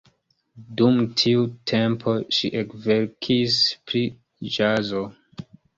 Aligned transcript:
Dum 0.79 0.95
tiu 1.23 1.43
tempo 1.73 2.15
ŝi 2.39 2.53
ekverkis 2.65 3.63
pri 3.91 4.05
ĵazo. 4.59 5.09